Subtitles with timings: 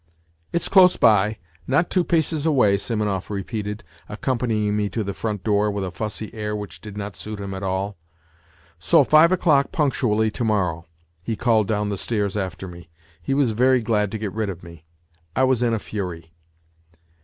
[0.51, 1.37] "It's close by...
[1.67, 6.33] not two paces away," Simonov repeated, accompanying me to the front door with a fussy
[6.33, 7.97] air which did not suit him at all."
[8.79, 10.87] So five o'clock, punctually, to morrow,"
[11.21, 12.89] he called down the stairs after me.
[13.21, 14.85] He was very glad to get rid of me.
[15.35, 16.33] I was in a fury.